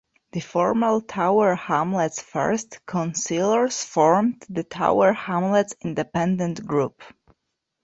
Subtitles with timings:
[0.31, 7.03] The former Tower Hamlets First councillors formed the Tower Hamlets Independent Group.